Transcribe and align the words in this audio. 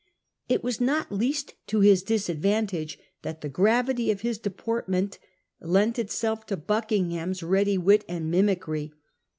It 0.49 0.63
was 0.63 0.81
not 0.81 1.11
least 1.11 1.53
to 1.67 1.81
his 1.81 2.01
disadvantage 2.01 2.97
that 3.21 3.41
the 3.41 3.49
gravity 3.49 4.09
of 4.09 4.21
his 4.21 4.39
deportment 4.39 5.19
lent 5.59 5.99
itself 5.99 6.47
to 6.47 6.57
Buckingham's 6.57 7.43
ready 7.43 7.77
wit 7.77 8.03
and 8.09 8.31
mimicry. 8.31 8.93